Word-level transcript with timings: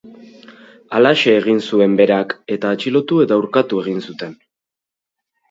Halaxe 0.99 1.35
egin 1.41 1.61
zuen 1.65 1.93
berak, 1.99 2.33
eta 2.57 2.73
atxilotu 2.77 3.21
eta 3.27 3.39
urkatu 3.43 3.83
egin 3.85 4.03
zuten. 4.09 4.35